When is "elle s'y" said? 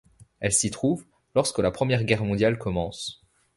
0.39-0.71